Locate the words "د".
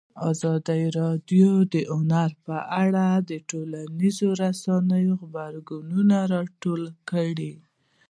1.73-1.75, 3.29-3.31